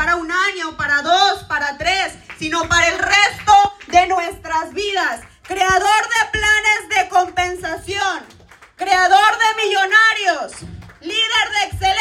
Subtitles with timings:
[0.00, 3.52] para un año, para dos, para tres, sino para el resto
[3.88, 5.20] de nuestras vidas.
[5.42, 8.24] Creador de planes de compensación,
[8.76, 10.52] creador de millonarios,
[11.02, 11.99] líder de excelencia.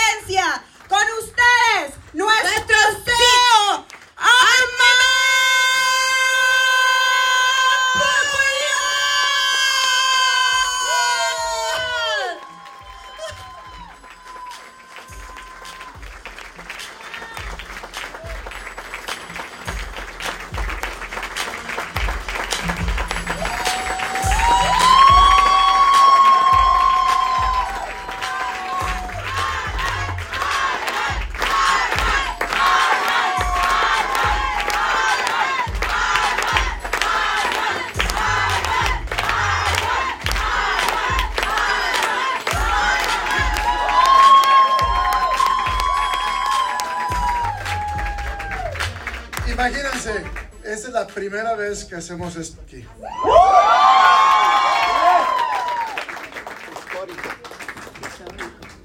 [51.89, 52.85] Que hacemos esto aquí.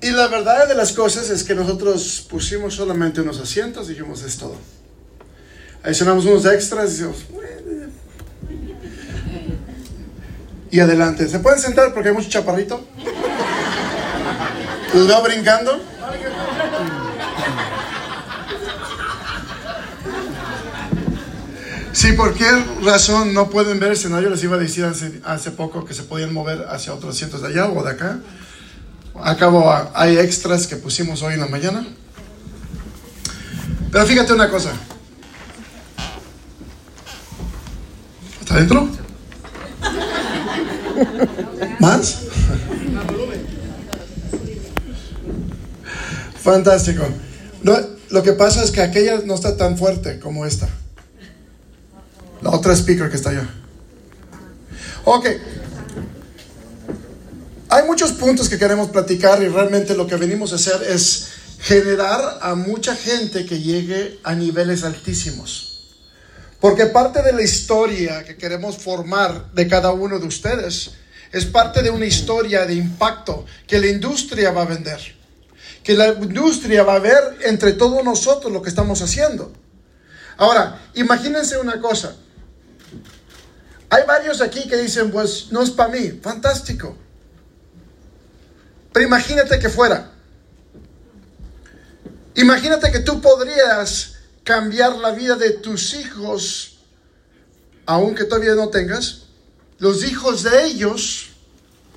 [0.01, 4.39] Y la verdad de las cosas es que nosotros pusimos solamente unos asientos dijimos, es
[4.39, 4.57] todo.
[5.83, 7.05] Adicionamos unos extras y
[10.71, 11.29] y adelante.
[11.29, 12.85] ¿Se pueden sentar porque hay mucho chaparrito?
[14.93, 15.94] ¿Los veo brincando?
[21.95, 22.45] Sí, ¿por qué
[22.83, 24.09] razón no pueden verse?
[24.09, 24.85] No, yo les iba a decir
[25.25, 28.19] hace, poco que se podían mover hacia otros asientos de allá o de acá.
[29.23, 31.87] Acabo, hay extras que pusimos hoy en la mañana.
[33.93, 34.73] Pero fíjate una cosa.
[38.41, 38.89] ¿Está adentro?
[41.79, 42.19] ¿Más?
[46.43, 47.05] Fantástico.
[47.63, 47.79] No,
[48.11, 50.69] lo que pasa es que aquella no está tan fuerte como esta.
[52.45, 53.49] La otra speaker que está allá.
[55.07, 55.27] Ok.
[57.71, 61.29] Hay muchos puntos que queremos platicar y realmente lo que venimos a hacer es
[61.59, 65.95] generar a mucha gente que llegue a niveles altísimos.
[66.61, 70.91] Porque parte de la historia que queremos formar de cada uno de ustedes
[71.33, 75.01] es parte de una historia de impacto que la industria va a vender.
[75.83, 79.51] Que la industria va a ver entre todos nosotros lo que estamos haciendo.
[80.37, 82.17] Ahora, imagínense una cosa.
[83.95, 86.19] Hay varios aquí que dicen, pues no es para mí.
[86.21, 86.97] Fantástico.
[88.93, 90.11] Pero imagínate que fuera.
[92.35, 96.79] Imagínate que tú podrías cambiar la vida de tus hijos,
[97.87, 99.27] aunque todavía no tengas,
[99.79, 101.29] los hijos de ellos,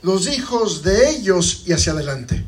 [0.03, 2.45] los hijos de ellos y hacia adelante.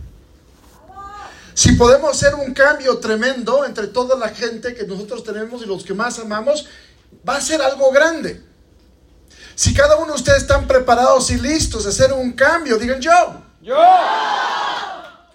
[1.56, 5.84] Si podemos hacer un cambio tremendo entre toda la gente que nosotros tenemos y los
[5.84, 6.68] que más amamos,
[7.28, 8.48] va a ser algo grande.
[9.60, 13.12] Si cada uno de ustedes están preparados y listos a hacer un cambio, digan yo.
[13.62, 13.76] Yo.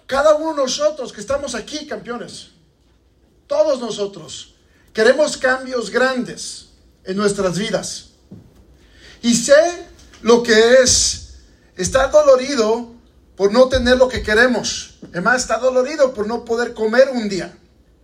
[0.07, 2.47] Cada uno de nosotros que estamos aquí, campeones,
[3.45, 4.55] todos nosotros,
[4.91, 6.69] queremos cambios grandes
[7.03, 8.13] en nuestras vidas.
[9.21, 9.85] Y sé
[10.23, 11.35] lo que es
[11.77, 12.95] estar dolorido
[13.35, 14.95] por no tener lo que queremos.
[15.11, 17.55] Además, está dolorido por no poder comer un día,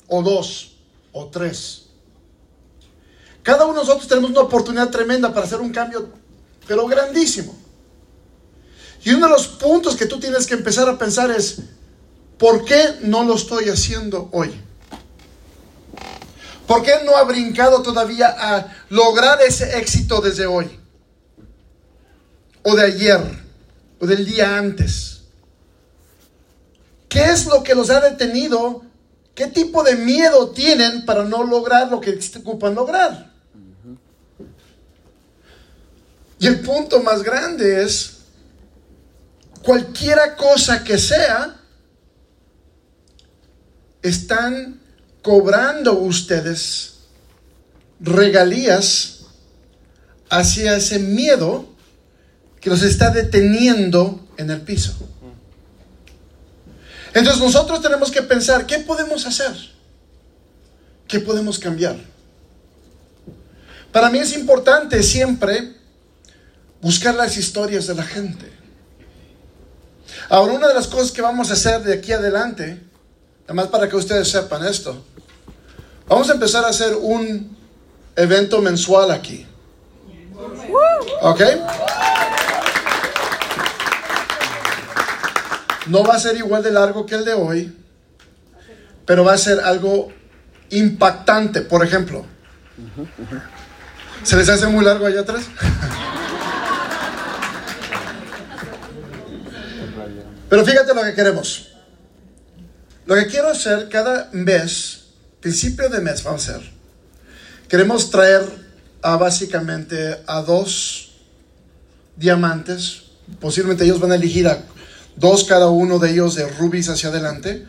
[0.08, 0.78] o dos,
[1.14, 1.88] o tres.
[3.44, 6.10] Cada uno de nosotros tenemos una oportunidad tremenda para hacer un cambio,
[6.68, 7.56] pero grandísimo.
[9.04, 11.58] Y uno de los puntos que tú tienes que empezar a pensar es,
[12.38, 14.54] ¿por qué no lo estoy haciendo hoy?
[16.68, 20.80] ¿Por qué no ha brincado todavía a lograr ese éxito desde hoy?
[22.64, 23.20] O de ayer,
[24.00, 25.24] o del día antes.
[27.10, 28.84] ¿Qué es lo que los ha detenido?
[29.34, 33.31] ¿Qué tipo de miedo tienen para no lograr lo que ocupan lograr?
[36.42, 38.14] Y el punto más grande es,
[39.62, 41.56] cualquiera cosa que sea,
[44.02, 44.82] están
[45.22, 46.94] cobrando ustedes
[48.00, 49.20] regalías
[50.32, 51.76] hacia ese miedo
[52.60, 54.96] que los está deteniendo en el piso.
[57.14, 59.54] Entonces nosotros tenemos que pensar, ¿qué podemos hacer?
[61.08, 61.98] ¿Qué podemos cambiar?
[63.92, 65.81] Para mí es importante siempre
[66.82, 68.52] buscar las historias de la gente.
[70.30, 72.82] Ahora, una de las cosas que vamos a hacer de aquí adelante,
[73.46, 75.04] además para que ustedes sepan esto,
[76.08, 77.58] vamos a empezar a hacer un
[78.16, 79.46] evento mensual aquí.
[81.22, 81.42] ¿Ok?
[85.88, 87.78] No va a ser igual de largo que el de hoy,
[89.06, 90.12] pero va a ser algo
[90.70, 92.26] impactante, por ejemplo.
[94.24, 95.44] ¿Se les hace muy largo allá atrás?
[100.52, 101.70] Pero fíjate lo que queremos.
[103.06, 105.04] Lo que quiero hacer cada mes,
[105.40, 106.70] principio de mes vamos a hacer,
[107.70, 108.42] queremos traer
[109.02, 111.14] a básicamente a dos
[112.18, 113.04] diamantes,
[113.40, 114.62] posiblemente ellos van a elegir a
[115.16, 117.66] dos cada uno de ellos de rubis hacia adelante,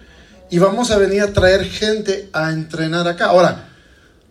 [0.51, 3.27] y vamos a venir a traer gente a entrenar acá.
[3.27, 3.69] Ahora,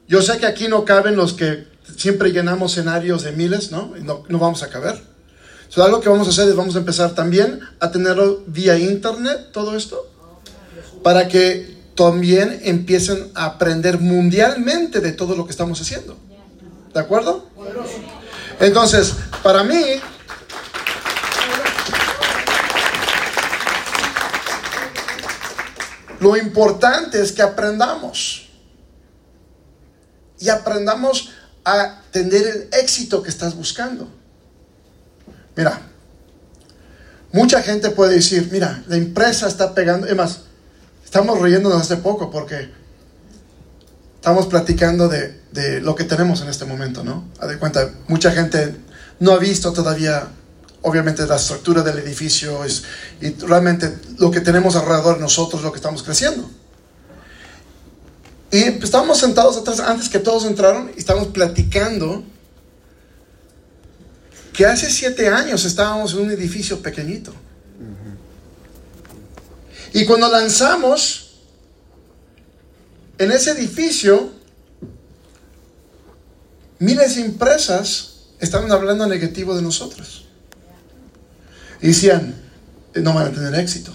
[0.10, 3.94] yo sé que aquí no caben los que siempre llenamos escenarios de miles, ¿no?
[4.02, 5.11] No, no vamos a caber.
[5.74, 9.52] So, algo que vamos a hacer es vamos a empezar también a tenerlo vía internet,
[9.54, 10.06] todo esto,
[11.02, 16.18] para que también empiecen a aprender mundialmente de todo lo que estamos haciendo.
[16.94, 17.48] ¿De acuerdo?
[18.60, 19.82] Entonces, para mí,
[26.20, 28.50] lo importante es que aprendamos.
[30.38, 31.30] Y aprendamos
[31.64, 34.21] a tener el éxito que estás buscando.
[35.56, 35.82] Mira,
[37.32, 40.42] mucha gente puede decir, mira, la empresa está pegando, es más,
[41.04, 42.70] estamos riéndonos hace poco porque
[44.16, 47.26] estamos platicando de, de lo que tenemos en este momento, ¿no?
[47.40, 48.76] A de cuenta, mucha gente
[49.20, 50.28] no ha visto todavía,
[50.82, 52.84] obviamente, la estructura del edificio es,
[53.20, 56.50] y realmente lo que tenemos alrededor de nosotros, lo que estamos creciendo.
[58.52, 62.24] Y estábamos sentados atrás antes que todos entraron y estábamos platicando
[64.54, 67.34] que hace siete años estábamos en un edificio pequeñito.
[69.94, 71.32] Y cuando lanzamos
[73.18, 74.32] en ese edificio,
[76.80, 80.26] miles de empresas estaban hablando negativo de nosotros.
[81.82, 82.36] Y decían,
[82.96, 83.92] no van a tener éxito.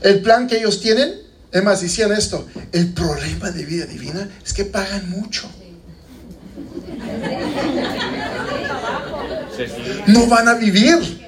[0.00, 1.14] El plan que ellos tienen,
[1.50, 5.48] es más, decían esto, el problema de vida divina es que pagan mucho.
[10.06, 11.22] No van a vivir.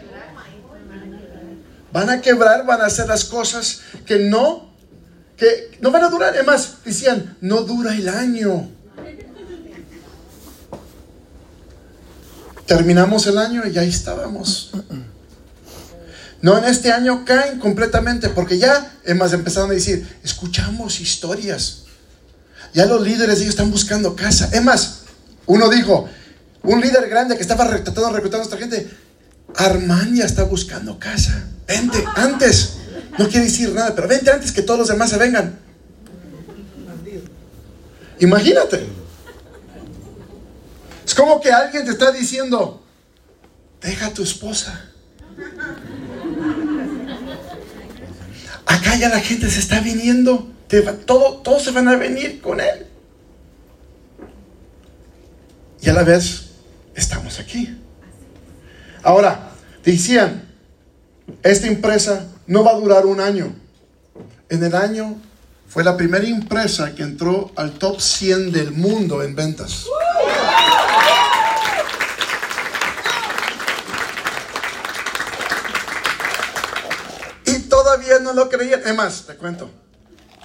[1.92, 4.74] Van a quebrar, van a hacer las cosas que no,
[5.36, 6.36] que no van a durar.
[6.36, 8.68] Es más, decían, no dura el año.
[12.66, 14.72] Terminamos el año y ya estábamos.
[16.40, 21.84] No, en este año caen completamente porque ya, es empezaron a decir, escuchamos historias.
[22.74, 24.50] Ya los líderes ellos están buscando casa.
[24.52, 25.04] Es más,
[25.46, 26.08] uno dijo,
[26.64, 28.90] un líder grande que estaba tratando de reclutar a nuestra gente,
[29.56, 31.48] Armania está buscando casa.
[31.66, 32.78] Vente, antes.
[33.18, 35.58] No quiere decir nada, pero vente antes que todos los demás se vengan.
[38.18, 38.86] Imagínate.
[41.06, 42.82] Es como que alguien te está diciendo,
[43.80, 44.86] deja a tu esposa.
[48.66, 50.50] Acá ya la gente se está viniendo.
[51.04, 52.86] todo, todos se van a venir con él.
[55.82, 56.53] Y a la vez
[56.94, 57.78] estamos aquí.
[59.02, 59.50] Ahora,
[59.84, 60.48] decían,
[61.42, 63.54] esta empresa no va a durar un año.
[64.48, 65.16] En el año
[65.68, 69.86] fue la primera empresa que entró al top 100 del mundo en ventas.
[77.46, 78.80] Y todavía no lo creían.
[78.84, 79.70] Es más, te cuento.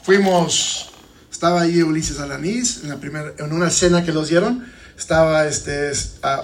[0.04, 0.92] Fuimos,
[1.31, 5.91] estaba ahí Ulises Alanís en, la primera, en una cena que los dieron estaba este,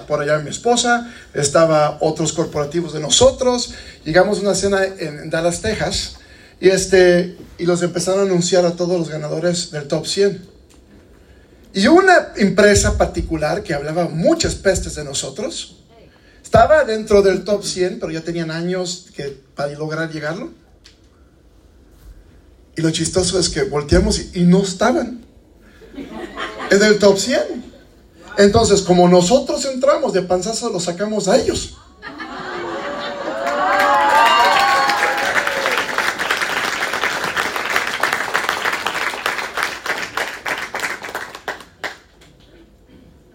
[0.08, 5.60] por allá mi esposa, estaba otros corporativos de nosotros, llegamos a una cena en, Dallas,
[5.60, 6.16] Texas,
[6.58, 10.42] y, este, y los empezaron a anunciar a todos los ganadores del top 100.
[11.74, 15.82] Y una empresa particular que hablaba muchas pestes de nosotros,
[16.42, 20.50] estaba dentro del top 100, pero ya tenían años que, para lograr llegarlo.
[22.74, 25.26] Y lo chistoso es que volteamos y, y no estaban
[26.70, 27.65] en el top 100.
[28.38, 31.76] Entonces, como nosotros entramos de panzazo, lo sacamos a ellos.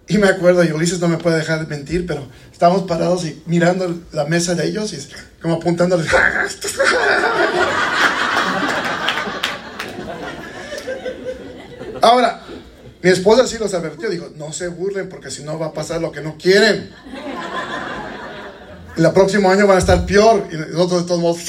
[0.07, 3.41] Y me acuerdo, y Ulises no me puede dejar de mentir, pero estábamos parados y
[3.45, 4.99] mirando la mesa de ellos y
[5.41, 6.07] como apuntándoles.
[12.01, 12.40] Ahora,
[13.03, 16.01] mi esposa sí los advirtió, dijo, no se burlen porque si no va a pasar
[16.01, 16.91] lo que no quieren.
[18.95, 21.39] El próximo año van a estar peor y nosotros de todos modos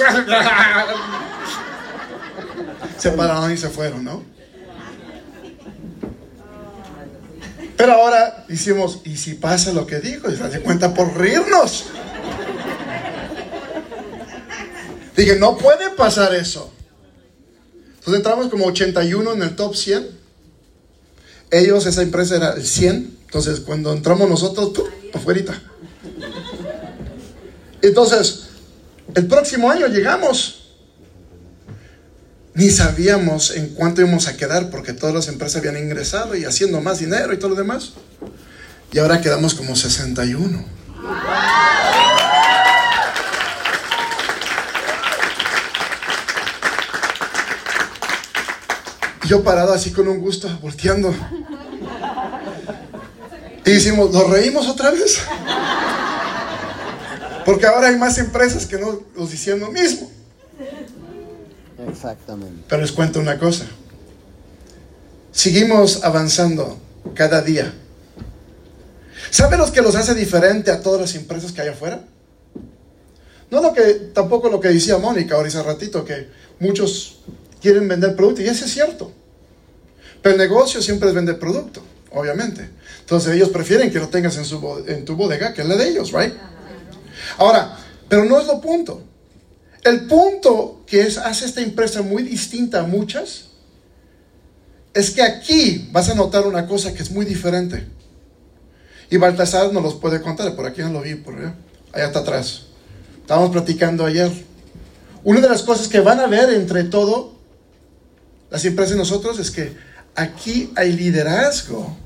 [2.99, 4.23] se pararon y se fueron, ¿no?
[7.77, 10.31] Pero ahora hicimos, ¿y si pasa lo que dijo?
[10.31, 11.87] Y se hace cuenta por rirnos.
[15.17, 16.73] Dije, no puede pasar eso.
[17.97, 20.22] Entonces entramos como 81 en el top 100.
[21.53, 23.19] Ellos, esa empresa era el 100.
[23.27, 24.87] Entonces, cuando entramos nosotros, ¡pum!
[27.83, 28.45] Entonces,
[29.15, 30.59] el próximo año llegamos.
[32.55, 36.81] Ni sabíamos en cuánto íbamos a quedar porque todas las empresas habían ingresado y haciendo
[36.81, 37.93] más dinero y todo lo demás.
[38.93, 40.65] Y ahora quedamos como 61.
[49.27, 51.15] Yo parado así con un gusto, volteando.
[53.65, 55.21] Y decimos, ¿nos reímos otra vez?
[57.45, 60.11] Porque ahora hay más empresas que no nos hicieron lo mismo.
[61.89, 62.65] Exactamente.
[62.69, 63.67] Pero les cuento una cosa.
[65.31, 66.79] Seguimos avanzando
[67.15, 67.73] cada día.
[69.31, 72.05] ¿Saben los que los hace diferente a todas las empresas que hay afuera?
[73.51, 73.83] No lo que,
[74.15, 77.21] tampoco lo que decía Mónica ahora hace ratito, que muchos
[77.63, 79.13] quieren vender producto, y eso es cierto.
[80.21, 82.69] Pero el negocio siempre es vender producto, obviamente.
[83.01, 86.13] Entonces ellos prefieren que lo tengas en, su, en tu bodega que la de ellos,
[86.13, 86.35] ¿right?
[87.39, 87.79] Ahora,
[88.09, 89.03] pero no es lo punto.
[89.83, 93.47] El punto que es, hace esta empresa muy distinta a muchas
[94.95, 97.87] es que aquí vas a notar una cosa que es muy diferente.
[99.11, 101.55] Y Baltasar nos los puede contar, por aquí no lo vi, por allá,
[101.93, 102.63] allá está atrás.
[103.21, 104.31] Estábamos platicando ayer.
[105.25, 107.42] Una de las cosas que van a ver entre todo
[108.53, 109.75] las empresas y nosotros es que
[110.15, 111.97] aquí hay liderazgo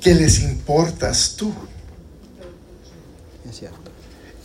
[0.00, 1.54] que les importas tú.
[3.48, 3.78] Es cierto.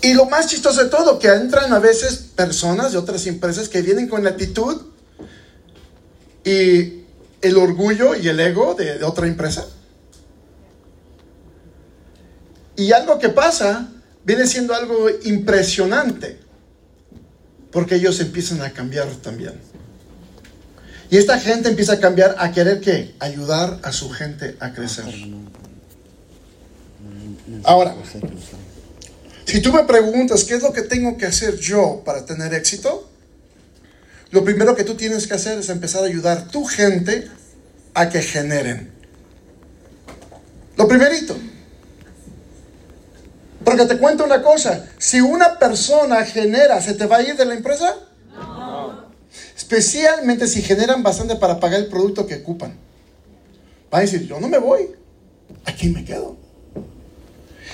[0.04, 3.82] Y lo más chistoso de todo, que entran a veces personas de otras empresas que
[3.82, 4.80] vienen con la actitud
[6.46, 7.02] y
[7.42, 9.66] el orgullo y el ego de, de otra empresa.
[12.76, 13.90] Y algo que pasa
[14.24, 16.38] viene siendo algo impresionante,
[17.72, 19.67] porque ellos empiezan a cambiar también.
[21.10, 25.06] Y esta gente empieza a cambiar a querer que ayudar a su gente a crecer.
[27.64, 27.96] Ahora,
[29.46, 33.10] si tú me preguntas qué es lo que tengo que hacer yo para tener éxito,
[34.32, 37.30] lo primero que tú tienes que hacer es empezar a ayudar a tu gente
[37.94, 38.92] a que generen.
[40.76, 41.38] Lo primerito.
[43.64, 47.46] Porque te cuento una cosa, si una persona genera, ¿se te va a ir de
[47.46, 47.96] la empresa?
[49.56, 52.78] Especialmente si generan bastante para pagar el producto que ocupan.
[53.90, 54.90] Van a decir, yo no me voy,
[55.66, 56.38] aquí me quedo.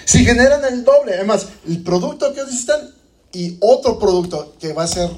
[0.05, 2.93] Si generan el doble, además, el producto que necesitan
[3.31, 5.09] y otro producto que va a ser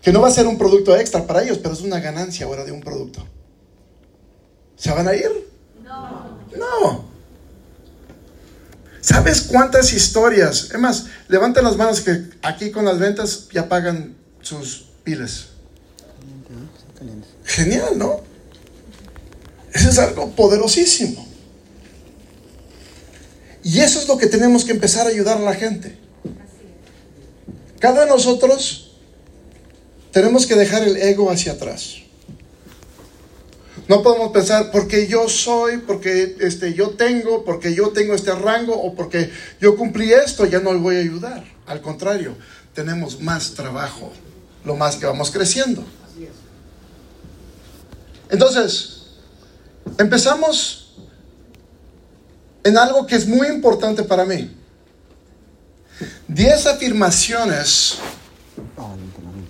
[0.00, 2.64] que no va a ser un producto extra para ellos, pero es una ganancia ahora
[2.64, 3.26] de un producto.
[4.76, 5.30] ¿Se van a ir?
[5.82, 6.38] No.
[6.56, 7.04] No.
[9.00, 10.70] ¿Sabes cuántas historias?
[10.72, 15.48] Es más, levanten las manos que aquí con las ventas ya pagan sus piles.
[17.44, 18.20] Genial, ¿no?
[19.72, 21.26] Eso es algo poderosísimo.
[23.62, 25.96] Y eso es lo que tenemos que empezar a ayudar a la gente.
[27.78, 28.92] Cada de nosotros
[30.12, 31.96] tenemos que dejar el ego hacia atrás.
[33.88, 38.74] No podemos pensar porque yo soy, porque este, yo tengo, porque yo tengo este rango
[38.74, 39.30] o porque
[39.60, 41.44] yo cumplí esto, ya no le voy a ayudar.
[41.66, 42.36] Al contrario,
[42.74, 44.12] tenemos más trabajo,
[44.64, 45.84] lo más que vamos creciendo.
[48.30, 49.02] Entonces,
[49.98, 50.94] empezamos
[52.64, 54.50] en algo que es muy importante para mí.
[56.26, 57.98] Diez afirmaciones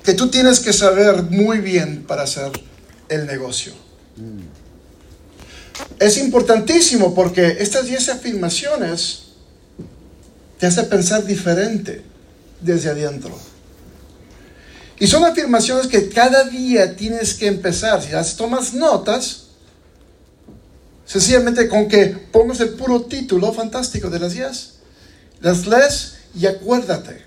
[0.03, 2.53] que tú tienes que saber muy bien para hacer
[3.09, 3.73] el negocio.
[5.99, 9.23] Es importantísimo porque estas 10 afirmaciones
[10.59, 12.03] te hacen pensar diferente
[12.61, 13.37] desde adentro.
[14.99, 18.03] Y son afirmaciones que cada día tienes que empezar.
[18.03, 19.45] Si las tomas notas,
[21.05, 24.75] sencillamente con que pongas el puro título fantástico de las 10,
[25.41, 27.25] las lees y acuérdate.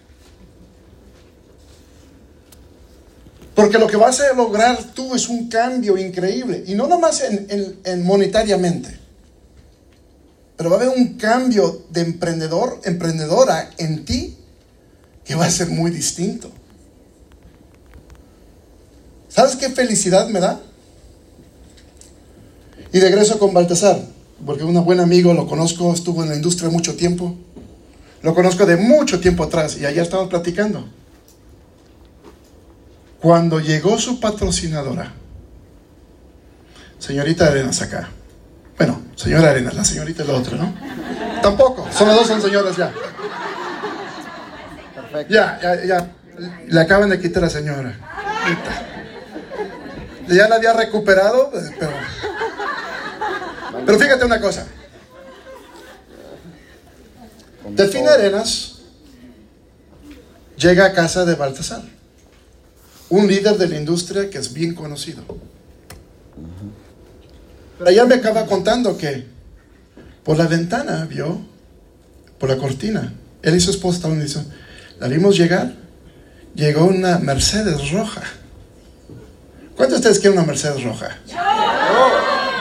[3.58, 6.64] Porque lo que vas a lograr tú es un cambio increíble.
[6.68, 9.00] Y no nomás en, en, monetariamente.
[10.56, 14.38] Pero va a haber un cambio de emprendedor, emprendedora en ti
[15.26, 16.52] que va a ser muy distinto.
[19.38, 20.60] ¿Sabes qué felicidad me da?
[22.92, 24.00] Y regreso con Baltasar,
[24.44, 27.36] porque un buen amigo, lo conozco, estuvo en la industria mucho tiempo.
[28.24, 30.90] Lo conozco de mucho tiempo atrás y allá estamos platicando.
[33.22, 35.14] Cuando llegó su patrocinadora,
[36.98, 38.10] señorita Arenas acá.
[38.76, 40.74] Bueno, señora Arenas, la señorita es la otra, ¿no?
[41.44, 42.92] Tampoco, son las dos son señoras ya.
[44.96, 45.32] Perfecto.
[45.32, 46.12] Ya, ya, ya.
[46.70, 48.97] Le acaban de quitar a la señora.
[50.28, 51.92] Ya la había recuperado, pues, pero
[53.86, 54.68] Pero fíjate una cosa.
[57.70, 58.80] Delfín Arenas
[60.58, 61.84] llega a casa de Baltasar,
[63.10, 65.24] un líder de la industria que es bien conocido.
[67.78, 69.26] Pero ella me acaba contando que
[70.24, 71.40] por la ventana vio,
[72.40, 74.50] por la cortina, él y su esposa estaban diciendo,
[75.00, 75.74] la vimos llegar,
[76.56, 78.24] llegó una Mercedes roja.
[79.78, 81.18] ¿Cuántos de ustedes quieren una Mercedes roja?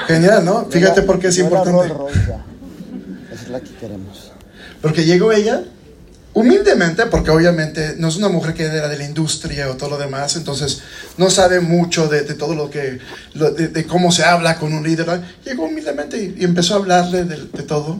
[0.06, 0.66] Genial, ¿no?
[0.70, 1.86] Fíjate por qué es importante.
[3.32, 4.30] Esa es la que queremos.
[4.82, 5.62] Porque llegó ella
[6.34, 9.96] humildemente, porque obviamente no es una mujer que era de la industria o todo lo
[9.98, 10.82] demás, entonces
[11.16, 12.98] no sabe mucho de, de todo lo que,
[13.32, 15.22] lo- de, de cómo se habla con un líder.
[15.44, 17.98] Llegó humildemente y, y empezó a hablarle de, de todo.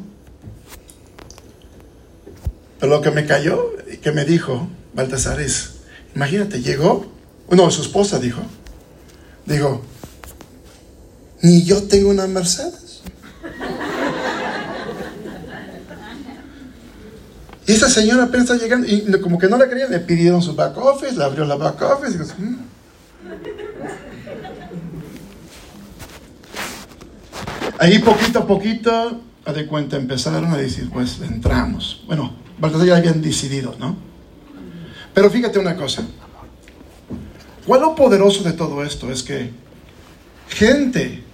[2.79, 5.71] Pero lo que me cayó y que me dijo Baltasar es,
[6.15, 7.11] imagínate, llegó,
[7.51, 8.43] no, su esposa dijo,
[9.47, 9.83] digo,
[11.43, 13.03] ni yo tengo una Mercedes.
[17.67, 20.55] Y esa señora apenas está llegando y como que no la querían, le pidieron su
[20.55, 22.15] back office, le abrió la back office.
[22.15, 22.57] y digo, "Mm".
[27.79, 32.03] Ahí poquito a poquito, a de cuenta, empezaron a decir, pues entramos.
[32.07, 33.97] Bueno, Baltasar ya habían decidido, ¿no?
[35.13, 36.03] Pero fíjate una cosa.
[37.67, 39.11] ¿Cuál lo poderoso de todo esto?
[39.11, 39.51] Es que
[40.49, 41.25] gente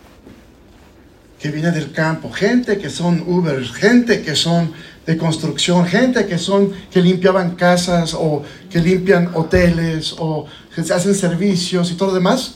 [1.39, 4.73] que viene del campo, gente que son Uber, gente que son
[5.05, 10.95] de construcción, gente que son que limpiaban casas o que limpian hoteles o que se
[10.95, 12.55] hacen servicios y todo lo demás,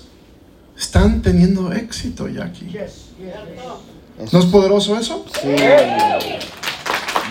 [0.79, 2.75] están teniendo éxito ya aquí.
[4.33, 5.27] ¿No es poderoso eso?
[5.43, 5.49] Sí.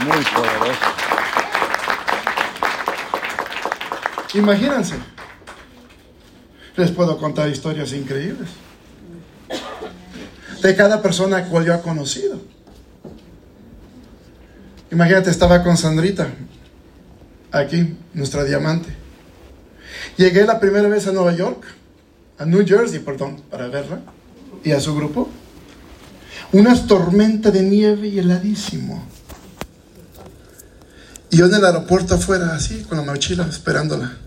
[0.05, 0.79] Muy poderoso.
[4.35, 5.14] Imagínense.
[6.77, 8.49] Les puedo contar historias increíbles.
[10.61, 12.41] De cada persona cual yo he conocido.
[14.91, 16.27] Imagínate, estaba con Sandrita,
[17.51, 18.95] aquí, nuestra diamante.
[20.17, 21.63] Llegué la primera vez a Nueva York,
[22.37, 23.99] a New Jersey, perdón, para verla,
[24.63, 25.29] y a su grupo.
[26.51, 29.03] Una tormenta de nieve y heladísimo.
[31.29, 34.17] Y yo en el aeropuerto afuera, así, con la mochila, esperándola.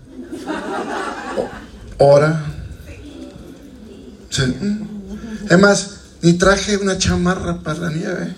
[1.99, 2.41] O- Hora.
[4.29, 4.43] Sí.
[5.49, 5.89] Es más,
[6.21, 8.35] ni traje una chamarra para la nieve.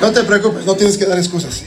[0.00, 1.62] No te preocupes, no tienes que dar excusas.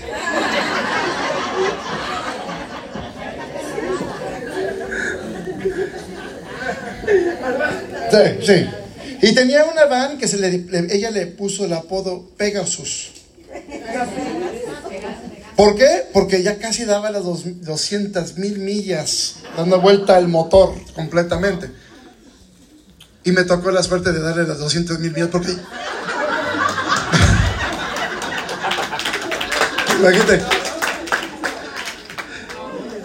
[8.12, 8.66] Sí, sí.
[9.22, 13.12] Y tenía una van que se le- ella le puso el apodo Pegasus.
[15.56, 16.08] ¿Por qué?
[16.14, 21.70] Porque ya casi daba las dos- 200 mil millas, dando vuelta al motor completamente.
[23.24, 25.56] Y me tocó la suerte de darle las 200 mil millas porque...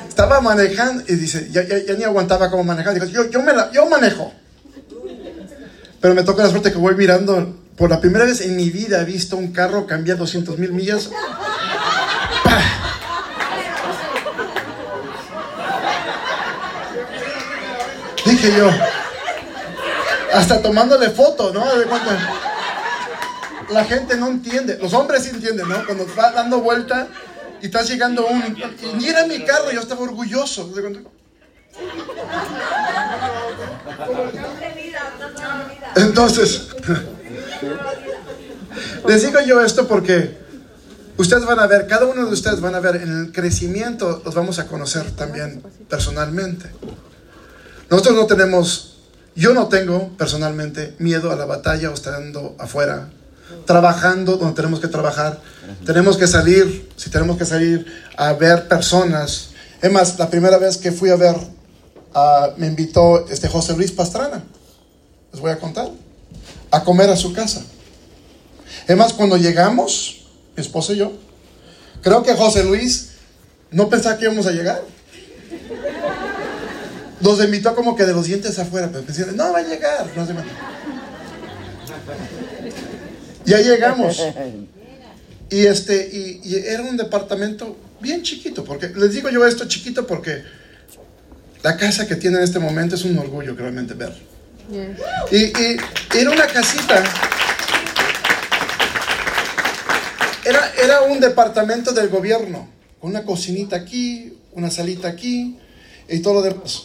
[0.08, 2.94] Estaba manejando y dice, ya, ya- ya ni aguantaba cómo manejar.
[2.94, 4.32] Dijo, yo, yo, me la- yo manejo.
[6.00, 9.01] Pero me toca la suerte que voy mirando, por la primera vez en mi vida
[9.01, 11.11] he visto un carro cambiar 200 mil millas.
[18.25, 18.69] Dije yo,
[20.35, 21.77] hasta tomándole foto, ¿no?
[21.77, 22.19] De cuenta.
[23.71, 25.87] La gente no entiende, los hombres sí entienden, ¿no?
[25.87, 27.07] Cuando va dando vuelta
[27.62, 28.57] y estás llegando un...
[28.83, 30.73] Y mira mi carro, yo estaba orgulloso.
[35.97, 36.69] Entonces,
[39.07, 40.37] les digo yo esto porque
[41.16, 44.35] ustedes van a ver, cada uno de ustedes van a ver en el crecimiento, los
[44.35, 46.71] vamos a conocer también personalmente.
[47.90, 48.99] Nosotros no tenemos,
[49.35, 53.09] yo no tengo personalmente miedo a la batalla o estando afuera,
[53.64, 55.40] trabajando donde tenemos que trabajar.
[55.85, 59.51] Tenemos que salir, si tenemos que salir a ver personas.
[59.81, 61.37] Es más, la primera vez que fui a ver,
[62.14, 64.42] ah, me invitó este José Luis Pastrana
[65.33, 65.88] les voy a contar,
[66.70, 67.62] a comer a su casa.
[68.87, 70.26] Es más, cuando llegamos,
[70.57, 71.12] mi esposa y yo,
[72.02, 73.11] creo que José Luis
[73.70, 74.83] no pensaba que íbamos a llegar.
[77.20, 80.09] Nos invitó como que de los dientes afuera, pero pensé, no va a llegar.
[80.16, 80.35] No sé,
[83.44, 84.22] ya llegamos.
[85.50, 90.42] Y este, y era un departamento bien chiquito, porque les digo yo esto chiquito porque
[91.62, 94.12] la casa que tiene en este momento es un orgullo realmente ver.
[95.31, 95.76] Y, y
[96.14, 97.02] era una casita.
[100.44, 102.68] Era, era un departamento del gobierno,
[103.00, 105.59] con una cocinita aquí, una salita aquí.
[106.09, 106.85] y todo lo demás.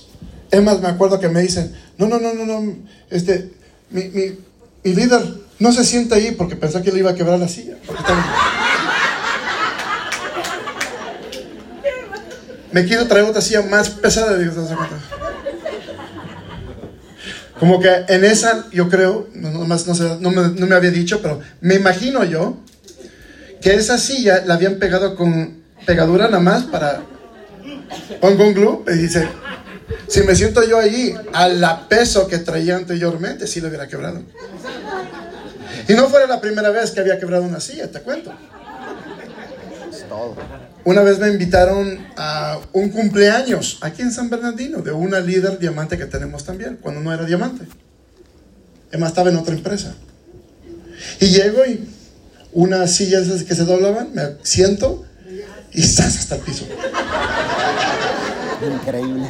[0.52, 2.76] Es más, me acuerdo que me dicen, no, no, no, no, no,
[3.10, 3.52] este,
[3.90, 4.38] mi, mi,
[4.84, 5.22] mi líder
[5.60, 7.76] no se sienta ahí porque pensé que le iba a quebrar la silla.
[12.72, 14.38] Me quiero traer otra silla más pesada.
[14.38, 14.52] digo.
[17.64, 21.22] Como que en esa, yo creo, no, no sé, no, me, no me había dicho,
[21.22, 22.58] pero me imagino yo
[23.62, 27.04] que esa silla la habían pegado con pegadura nada más para
[28.20, 28.84] con con glue.
[28.88, 29.30] Y dice,
[30.10, 34.24] si me siento yo ahí a la peso que traía anteriormente, sí lo hubiera quebrado.
[35.88, 38.34] Y no fuera la primera vez que había quebrado una silla, te cuento.
[40.14, 40.36] Todo.
[40.84, 45.98] Una vez me invitaron a un cumpleaños aquí en San Bernardino de una líder diamante
[45.98, 47.66] que tenemos también, cuando no era diamante.
[48.90, 49.96] Además estaba en otra empresa.
[51.20, 51.90] Y llego y
[52.52, 55.04] unas sillas que se doblaban, me siento
[55.72, 56.16] y ¡zas!
[56.20, 56.68] hasta el piso.
[58.72, 59.30] Increíble.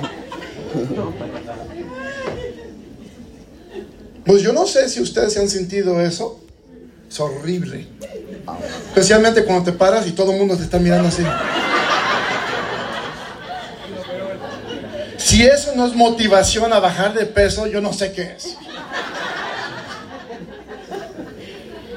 [4.25, 6.42] Pues yo no sé si ustedes se han sentido eso.
[7.13, 7.85] Es horrible.
[8.87, 11.23] Especialmente cuando te paras y todo el mundo te está mirando así.
[15.17, 18.57] Si eso no es motivación a bajar de peso, yo no sé qué es.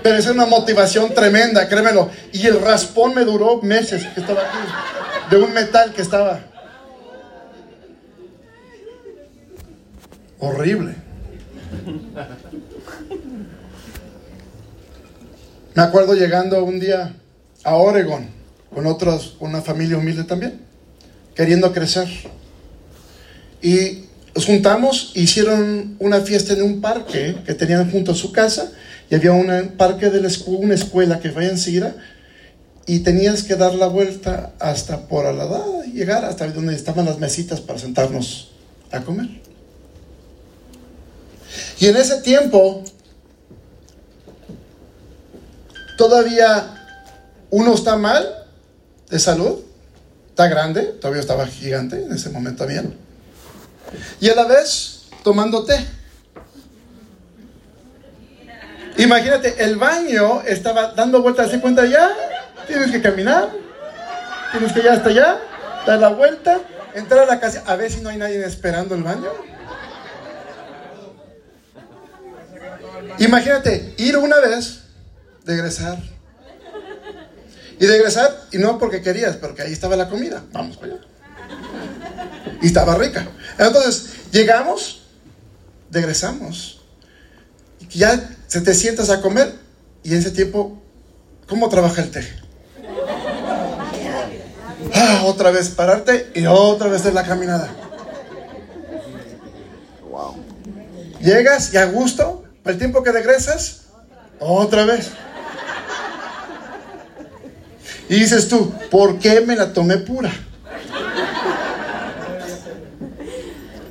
[0.03, 2.11] Pero es una motivación tremenda, créemelo.
[2.35, 4.59] Y el raspón me duró meses que estaba aquí.
[5.31, 6.41] De un metal que estaba.
[10.41, 10.95] Horrible.
[15.77, 17.15] Me acuerdo llegando un día
[17.63, 18.27] a Oregon
[18.75, 20.59] con otros, una familia humilde también,
[21.35, 22.09] queriendo crecer.
[23.61, 28.73] Y nos juntamos, hicieron una fiesta en un parque que tenían junto a su casa
[29.11, 31.95] y había un parque de la escu- una escuela que fue enseguida
[32.87, 35.63] y tenías que dar la vuelta hasta por Aladá,
[35.93, 38.51] llegar hasta donde estaban las mesitas para sentarnos
[38.93, 39.29] a comer.
[41.79, 42.83] Y en ese tiempo,
[45.97, 47.01] todavía
[47.51, 48.47] uno está mal
[49.09, 49.61] de salud,
[50.29, 52.97] está grande, todavía estaba gigante en ese momento también,
[54.21, 55.79] y a la vez tomando té.
[58.99, 62.11] Imagínate, el baño estaba dando vueltas, ¿se cuenta ya?
[62.67, 63.51] Tienes que caminar,
[64.53, 65.39] tienes que ir hasta allá,
[65.87, 66.61] dar la vuelta,
[66.95, 69.31] entrar a la casa, a ver si no hay nadie esperando el baño.
[73.19, 74.81] Imagínate, ir una vez,
[75.47, 76.03] regresar.
[77.79, 80.43] Y regresar, y no porque querías, porque ahí estaba la comida.
[80.53, 81.03] Vamos para allá.
[82.63, 83.29] Y estaba rica.
[83.59, 85.03] Entonces, llegamos,
[85.91, 86.81] regresamos.
[87.81, 89.55] Y ya se te sientas a comer,
[90.03, 90.83] y en ese tiempo,
[91.47, 92.27] ¿cómo trabaja el té?
[94.95, 97.69] Ah, otra vez pararte y otra vez en la caminada.
[100.11, 100.37] Wow.
[101.21, 103.83] Llegas y a gusto, el tiempo que regresas,
[104.39, 105.11] otra vez.
[108.09, 110.33] Y dices tú, ¿por qué me la tomé pura?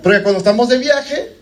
[0.01, 1.35] Porque cuando estamos de viaje,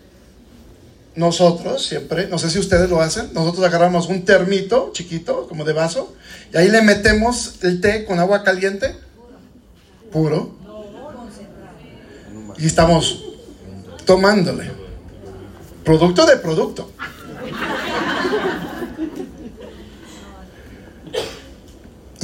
[1.14, 5.72] nosotros siempre, no sé si ustedes lo hacen, nosotros agarramos un termito chiquito, como de
[5.72, 6.14] vaso,
[6.52, 8.96] y ahí le metemos el té con agua caliente,
[10.10, 10.54] puro,
[12.58, 13.24] y estamos
[14.04, 14.70] tomándole.
[15.84, 16.90] Producto de producto.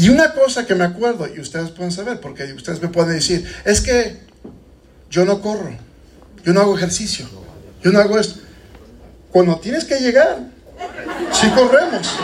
[0.00, 3.46] Y una cosa que me acuerdo, y ustedes pueden saber, porque ustedes me pueden decir,
[3.66, 4.16] es que
[5.10, 5.76] yo no corro,
[6.42, 7.28] yo no hago ejercicio,
[7.82, 8.40] yo no hago esto.
[9.30, 10.38] Cuando tienes que llegar,
[11.32, 12.14] sí corremos.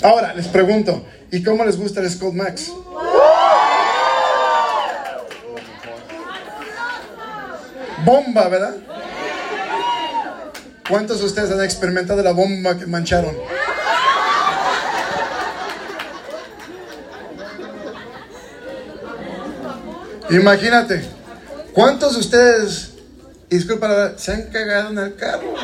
[0.00, 2.70] Ahora, les pregunto, ¿y cómo les gusta el Scott Max?
[8.04, 8.74] Bomba, ¿verdad?
[10.88, 13.36] ¿Cuántos de ustedes han experimentado la bomba que mancharon?
[20.30, 21.04] Imagínate,
[21.72, 22.92] ¿cuántos de ustedes,
[23.50, 25.54] disculpa, se han cagado en el carro?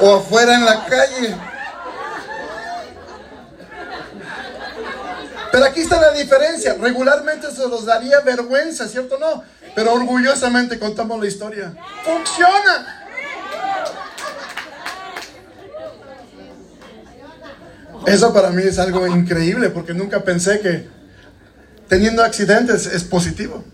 [0.00, 1.36] O afuera en la calle.
[5.54, 6.74] Pero aquí está la diferencia.
[6.74, 9.44] Regularmente se nos daría vergüenza, ¿cierto no?
[9.76, 11.72] Pero orgullosamente contamos la historia.
[12.04, 13.06] ¡Funciona!
[18.04, 20.88] Eso para mí es algo increíble porque nunca pensé que
[21.86, 23.64] teniendo accidentes es positivo.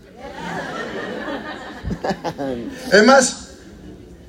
[2.91, 3.47] Es más,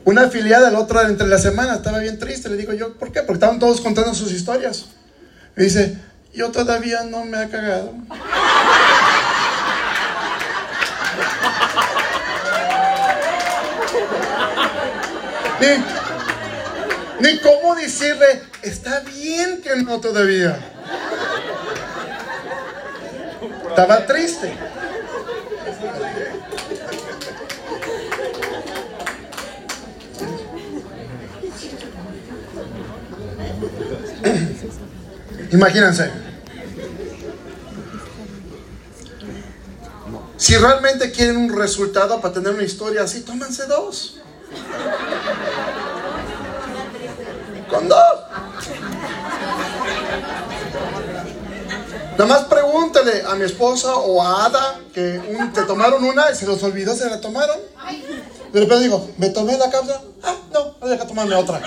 [0.07, 2.49] Una afiliada, la otra entre la semana, estaba bien triste.
[2.49, 3.21] Le digo yo, ¿por qué?
[3.21, 4.87] Porque estaban todos contando sus historias.
[5.55, 5.99] Me dice,
[6.33, 7.93] yo todavía no me ha cagado.
[15.61, 20.59] Ni, ni cómo decirle, está bien que no todavía.
[23.69, 24.53] Estaba triste.
[35.53, 36.22] Imagínense.
[40.53, 44.17] Si realmente quieren un resultado para tener una historia así, tómense dos.
[47.71, 47.99] Con dos.
[52.19, 55.23] Nada más pregúntele a mi esposa o a Ada que
[55.55, 57.57] te tomaron una y se los olvidó, se la tomaron.
[58.53, 60.03] De repente digo, ¿me tomé la causa?
[60.23, 61.63] Ah, no, voy a tomarme otra.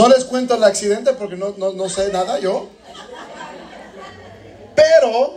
[0.00, 2.70] No les cuento el accidente porque no, no, no sé nada yo.
[4.74, 5.34] Pero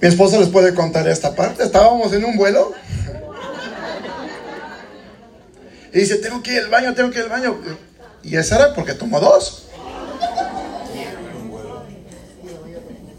[0.00, 1.64] mi esposa les puede contar esta parte.
[1.64, 2.72] Estábamos en un vuelo.
[5.92, 7.58] Y dice, tengo que ir al baño, tengo que ir al baño.
[8.22, 9.64] Y esa era porque tomó dos.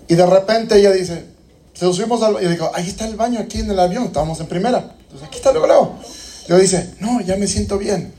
[0.08, 1.26] Y de repente ella dice,
[1.74, 4.06] se subimos al Y yo digo, ahí está el baño aquí en el avión.
[4.06, 4.96] Estábamos en primera.
[5.14, 6.00] Entonces aquí está luego, luego.
[6.48, 8.12] Yo dice, no, ya me siento bien.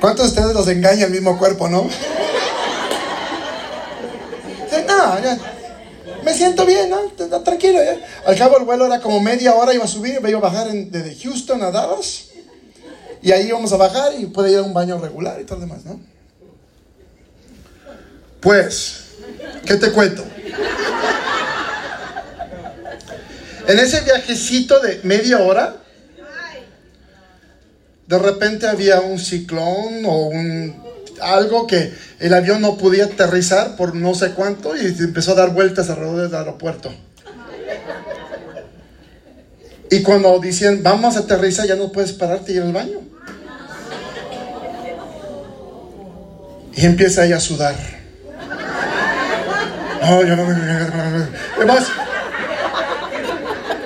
[0.00, 1.88] ¿Cuántos de ustedes los engaña el mismo cuerpo, no?
[4.86, 5.20] No,
[6.22, 7.00] me siento bien, ¿no?
[7.42, 7.98] Tranquilo, ya.
[8.26, 11.16] Al cabo el vuelo era como media hora, iba a subir, iba a bajar desde
[11.20, 12.26] Houston a Dallas.
[13.22, 15.66] Y ahí íbamos a bajar y puede ir a un baño regular y todo lo
[15.66, 16.00] demás, ¿no?
[18.40, 19.04] Pues,
[19.66, 20.24] ¿qué te cuento?
[23.72, 25.76] En ese viajecito de media hora,
[28.06, 30.76] de repente había un ciclón o un
[31.22, 35.54] algo que el avión no podía aterrizar por no sé cuánto y empezó a dar
[35.54, 36.92] vueltas alrededor del aeropuerto.
[39.90, 43.00] Y cuando decían, vamos a aterrizar, ya no puedes pararte y ir al baño.
[46.74, 47.74] Y empieza ella a sudar.
[50.02, 50.46] Yo no.
[51.56, 51.86] Además,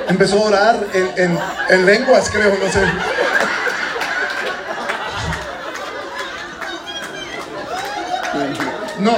[0.09, 1.39] empezó a orar en, en-
[1.71, 2.81] en lenguas, creo, no sé.
[8.99, 9.17] No.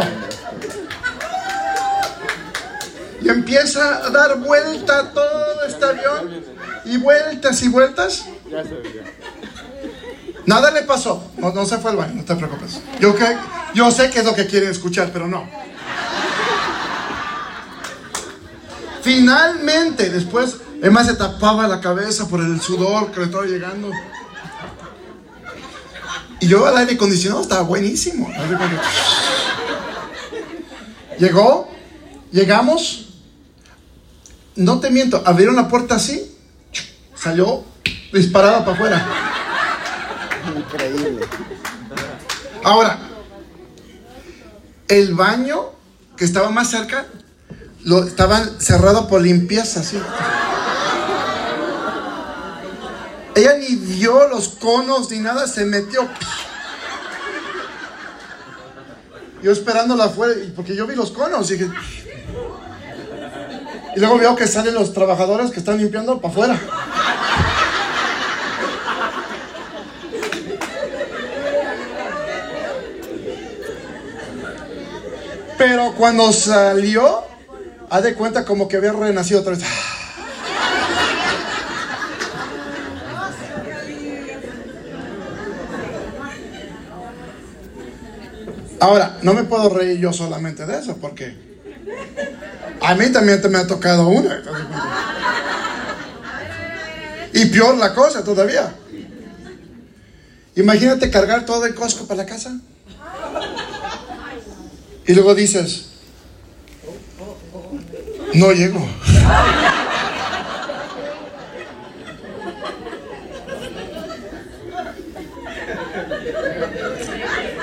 [3.21, 6.45] Y empieza a dar vuelta todo este avión.
[6.85, 8.25] Y vueltas y vueltas.
[10.47, 11.31] Nada le pasó.
[11.37, 12.81] No, no se fue al baño, no te preocupes.
[13.01, 13.37] Yo, que,
[13.75, 15.49] yo sé que es lo que quieren escuchar, pero no.
[19.03, 23.91] Finalmente, después, Emma se tapaba la cabeza por el sudor que le estaba llegando.
[26.41, 28.31] Y yo al aire acondicionado estaba buenísimo.
[31.19, 31.69] Llegó,
[32.31, 33.09] llegamos,
[34.55, 36.37] no te miento, abrieron la puerta así,
[37.17, 37.65] salió
[38.13, 39.09] disparada para afuera.
[40.57, 41.27] Increíble.
[42.63, 42.99] Ahora,
[44.87, 45.73] el baño
[46.17, 47.07] que estaba más cerca,
[47.85, 49.99] lo estaban cerrado por limpieza, así.
[53.39, 56.09] Ella ni vio los conos ni nada, se metió.
[59.41, 61.71] Yo esperándola afuera, porque yo vi los conos, y dije.
[63.95, 66.61] Y luego veo que salen los trabajadores que están limpiando para afuera.
[75.57, 77.23] Pero cuando salió,
[77.89, 79.63] haz de cuenta como que había renacido otra vez.
[88.81, 91.37] Ahora, no me puedo reír yo solamente de eso, porque
[92.81, 94.43] a mí también te me ha tocado una.
[97.33, 98.75] Y peor la cosa todavía.
[100.55, 102.59] Imagínate cargar todo el Costco para la casa.
[105.07, 105.87] Y luego dices,
[108.35, 108.87] no llego.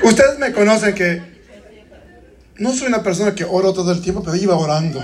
[0.06, 1.20] Ustedes me conocen que
[2.58, 5.04] no soy una persona que oro todo el tiempo, pero iba orando.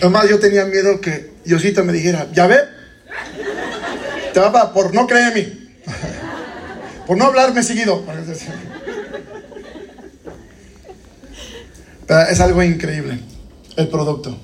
[0.00, 2.58] Además, yo tenía miedo que Diosito me dijera, ya ve,
[4.34, 5.70] te va por no creer en mí,
[7.06, 8.04] por no hablarme seguido.
[12.08, 13.20] Pero es algo increíble,
[13.76, 14.36] el producto.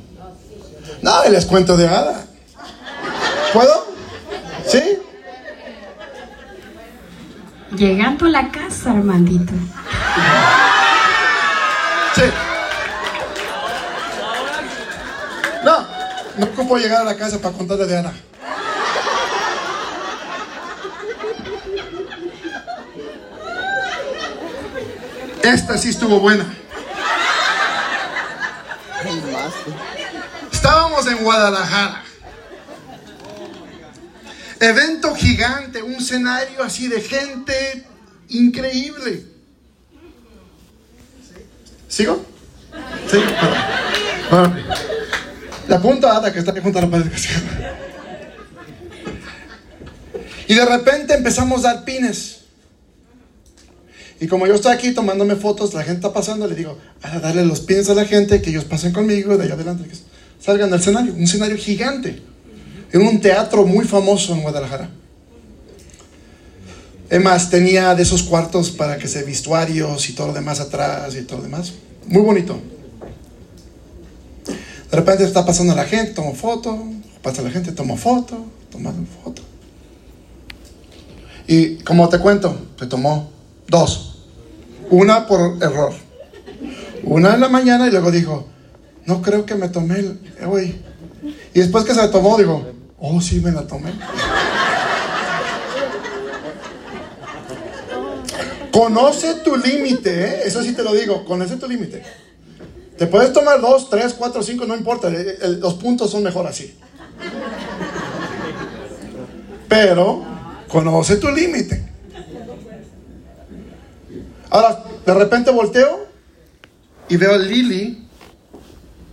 [1.03, 2.27] No, les cuento de nada.
[3.53, 3.87] ¿Puedo?
[4.67, 4.99] ¿Sí?
[7.73, 9.53] Llegando a la casa, Armandito.
[12.15, 12.23] Sí.
[15.65, 15.87] No,
[16.39, 18.13] no ocupo llegar a la casa para contarle de Ana.
[25.43, 26.47] Esta sí estuvo buena.
[30.53, 32.02] Estábamos en Guadalajara.
[34.63, 37.85] Evento gigante, un escenario así de gente
[38.29, 39.27] increíble.
[41.89, 42.25] ¿Sigo?
[43.11, 43.19] Sí.
[44.31, 44.57] Bueno,
[45.67, 47.07] le apunto a Ada que está junto a la pared.
[50.47, 52.43] Y de repente empezamos a dar pines.
[54.21, 57.45] Y como yo estoy aquí tomándome fotos, la gente está pasando, le digo, a darle
[57.45, 59.91] los pines a la gente, que ellos pasen conmigo de allá adelante,
[60.41, 61.15] salgan del escenario.
[61.15, 62.23] Un escenario gigante.
[62.93, 64.91] En un teatro muy famoso en Guadalajara.
[67.09, 71.23] Además, tenía de esos cuartos para que se vestuarios y todo lo demás atrás y
[71.23, 71.73] todo lo demás.
[72.07, 72.59] Muy bonito.
[74.47, 76.87] De repente está pasando la gente, tomo foto,
[77.23, 79.43] pasa la gente, tomo foto, tomando foto.
[81.47, 83.31] Y como te cuento, se tomó
[83.69, 84.25] dos.
[84.91, 85.95] Una por error.
[87.05, 88.47] Una en la mañana y luego dijo,
[89.07, 90.81] no creo que me tomé el hoy.
[91.55, 92.67] Y después que se tomó, digo,
[93.03, 93.93] oh, sí me la tomé.
[98.73, 100.41] Conoce tu límite, ¿eh?
[100.47, 102.03] eso sí te lo digo, conoce tu límite.
[102.97, 106.75] Te puedes tomar dos, tres, cuatro, cinco, no importa, los puntos son mejor así.
[109.69, 110.25] Pero
[110.69, 111.91] conoce tu límite.
[114.49, 116.07] Ahora, de repente volteo
[117.09, 118.07] y veo a Lili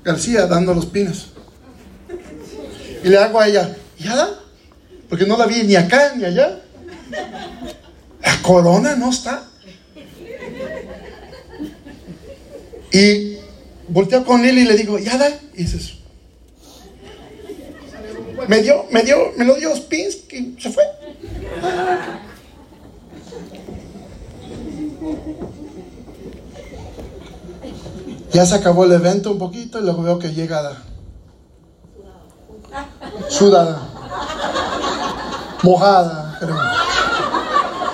[0.03, 1.33] García dando los pinos.
[3.03, 4.29] Y le hago a ella, ¿ya?
[5.07, 6.61] Porque no la vi ni acá ni allá.
[8.21, 9.43] La corona no está.
[12.91, 13.37] Y
[13.87, 15.29] volteo con él y le digo, ya da.
[15.53, 15.93] Y dices,
[18.47, 20.83] me dio, me dio, me lo dio los pins y se fue.
[28.31, 30.83] Ya se acabó el evento un poquito y luego veo que llega
[33.29, 33.79] sudada,
[35.63, 36.39] mojada,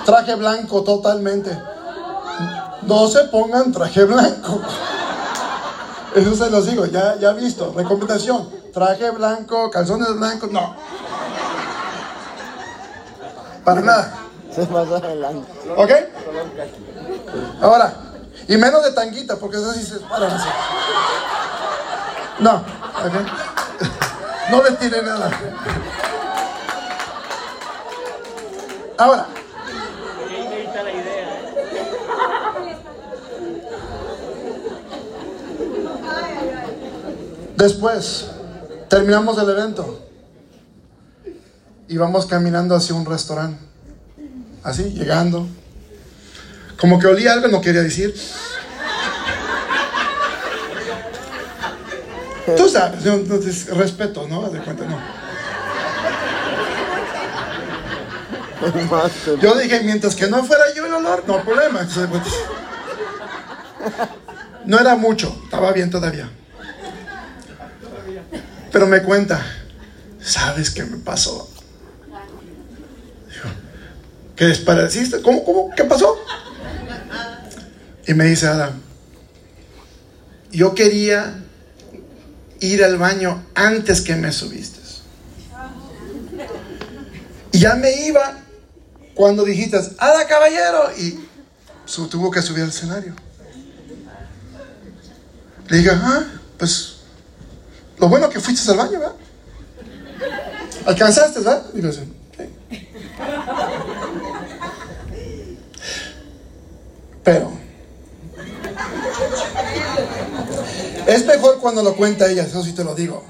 [0.04, 1.56] traje blanco totalmente.
[2.82, 4.60] No se pongan traje blanco.
[6.14, 7.72] Eso se los digo, ya, ya visto.
[7.76, 10.74] Recomendación, traje blanco, calzones blancos, no.
[13.64, 14.14] Para nada.
[15.76, 15.90] ¿Ok?
[17.60, 17.92] Ahora,
[18.48, 20.28] y menos de tanguita, porque eso sí se para.
[22.38, 22.64] No,
[24.50, 25.30] No le tire nada.
[28.98, 29.26] Ahora.
[37.56, 38.26] Después,
[38.88, 40.02] terminamos el evento
[41.88, 43.58] y vamos caminando hacia un restaurante.
[44.62, 45.46] Así, llegando.
[46.78, 48.14] Como que olía algo, no quería decir.
[52.54, 53.02] Tú sabes,
[53.68, 54.48] respeto, ¿no?
[54.48, 55.00] De cuenta, no.
[59.40, 61.86] Yo dije, mientras que no fuera yo el olor, no problema.
[64.64, 66.28] No era mucho, estaba bien todavía.
[68.72, 69.40] Pero me cuenta,
[70.20, 71.50] ¿sabes qué me pasó?
[74.36, 75.22] ¿Qué despareciste?
[75.22, 75.70] ¿Cómo, cómo?
[75.74, 76.18] ¿Qué pasó?
[78.06, 78.80] Y me dice Adam,
[80.50, 81.42] yo quería
[82.60, 84.80] ir al baño antes que me subiste.
[87.52, 88.38] Y ya me iba
[89.14, 91.18] cuando dijiste, Ada caballero, y
[92.10, 93.14] tuvo que subir al escenario.
[95.68, 96.24] Le dije, ah,
[96.58, 96.96] pues
[97.98, 99.14] lo bueno que fuiste al baño, ¿verdad?
[100.84, 101.64] ¿Alcanzaste, verdad?
[101.74, 101.90] Y yo,
[107.24, 107.65] Pero
[111.06, 113.24] es mejor cuando lo cuenta ella, eso sí te lo digo.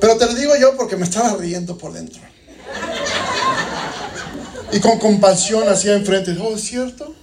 [0.00, 2.22] Pero te lo digo yo porque me estaba riendo por dentro.
[4.72, 7.14] Y con compasión hacía enfrente, oh, ¿es cierto?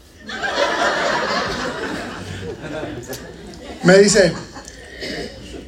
[3.84, 4.34] Me dice,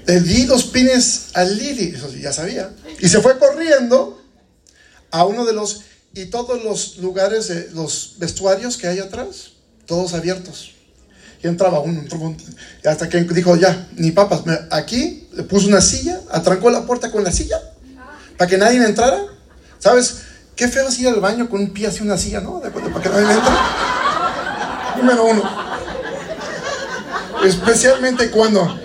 [0.05, 2.71] le di los pines al Lili, eso sí, ya sabía.
[2.99, 4.21] Y se fue corriendo
[5.09, 5.81] a uno de los,
[6.13, 9.51] y todos los lugares, de los vestuarios que hay atrás,
[9.85, 10.73] todos abiertos.
[11.41, 12.37] Y entraba uno, entraba uno,
[12.85, 17.23] hasta que dijo, ya, ni papas, aquí le puso una silla, atrancó la puerta con
[17.23, 17.57] la silla,
[18.37, 19.19] para que nadie entrara.
[19.79, 20.23] ¿Sabes?
[20.55, 22.59] Qué feo es ir al baño con un pie así una silla, ¿no?
[22.59, 23.53] De para que nadie entre.
[24.97, 25.43] Número uno.
[27.45, 28.77] Especialmente cuando...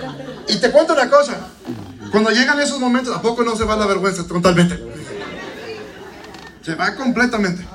[0.47, 1.49] Y te cuento una cosa.
[2.13, 4.79] Cuando llegan esos momentos, ¿a poco no se va la vergüenza totalmente?
[6.63, 7.67] Se va completamente.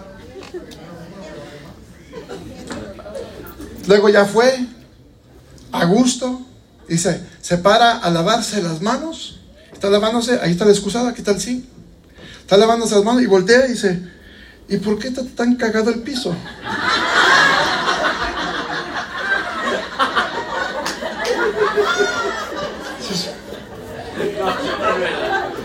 [3.89, 4.67] Luego ya fue,
[5.71, 6.45] a gusto,
[6.87, 9.39] dice, se para a lavarse las manos.
[9.73, 11.67] Está lavándose, ahí está la excusada, aquí está el sí.
[12.41, 13.99] Está lavándose las manos y voltea y dice,
[14.67, 16.35] ¿y por qué está tan cagado el piso?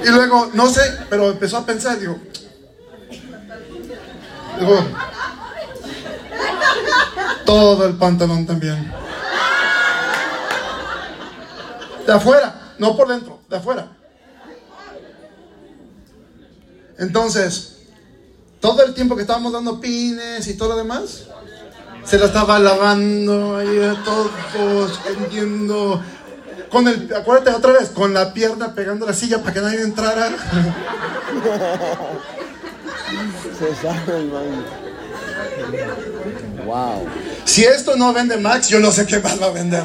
[0.03, 2.19] Y luego, no sé, pero empezó a pensar, digo,
[4.59, 4.79] digo,
[7.45, 8.93] todo el pantalón también.
[12.07, 13.89] De afuera, no por dentro, de afuera.
[16.99, 17.79] Entonces,
[18.61, 21.25] todo el tiempo que estábamos dando pines y todo lo demás,
[22.05, 26.03] se la estaba lavando ahí a todos, vendiendo.
[26.71, 30.31] Con el, acuérdate otra vez, con la pierna pegando la silla para que nadie entrara.
[33.59, 34.65] Se sabe baño.
[36.65, 37.07] Wow.
[37.45, 39.85] Si esto no vende Max, yo no sé qué más va a vender.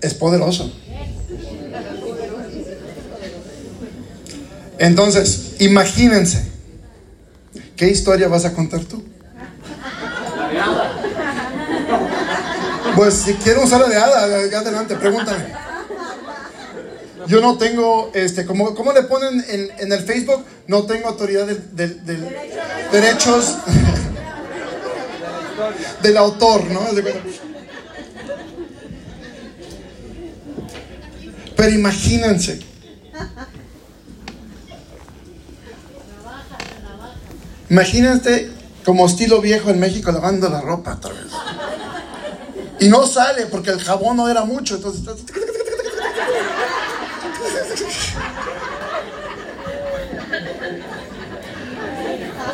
[0.00, 0.72] Es poderoso.
[4.78, 6.42] Entonces, imagínense,
[7.76, 9.04] ¿qué historia vas a contar tú?
[12.96, 15.69] Pues si quiero usar la de hada, adelante, pregúntame.
[17.26, 20.44] Yo no tengo, este, como, ¿cómo le ponen en, en el Facebook?
[20.66, 22.28] No tengo autoridad del, del- del-
[22.92, 23.56] derechos
[26.02, 26.80] del autor, ¿no?
[31.56, 32.60] Pero imagínense.
[37.68, 38.50] Imagínate
[38.84, 41.26] como estilo viejo en México lavando la ropa otra vez.
[42.80, 45.02] Y no sale porque el jabón no era mucho, entonces...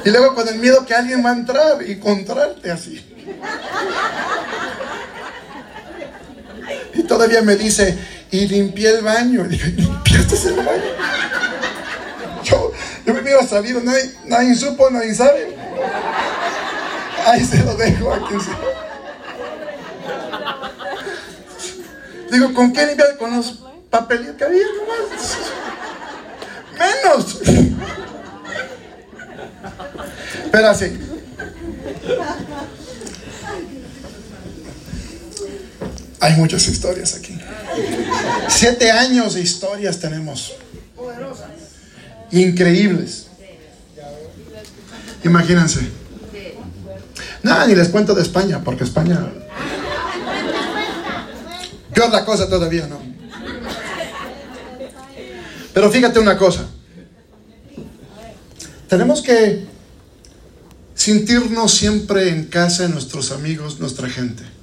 [0.06, 3.04] Y luego con el miedo que alguien va a entrar y encontrarte así.
[6.94, 7.98] Y todavía me dice,
[8.30, 9.44] y limpié el baño.
[9.46, 10.84] Y dije, ¿limpiaste el baño?
[12.44, 12.72] Yo,
[13.04, 15.56] yo me hubiera sabido, nadie, nadie supo, nadie sabe.
[17.26, 18.20] Ahí se lo dejo a.
[22.30, 23.16] Digo, ¿con qué limpiar?
[23.16, 25.36] Con los papelitos que había nomás.
[26.78, 27.65] Menos.
[30.64, 30.86] Así.
[36.20, 37.38] Hay muchas historias aquí.
[38.48, 40.54] Siete años de historias tenemos.
[42.30, 43.26] Increíbles.
[45.24, 45.80] Imagínense.
[47.42, 49.24] Nada, ni les cuento de España, porque España...
[51.92, 53.00] Peor la cosa todavía, ¿no?
[55.72, 56.66] Pero fíjate una cosa.
[58.88, 59.75] Tenemos que
[60.96, 64.55] sentirnos siempre en casa de nuestros amigos, nuestra gente.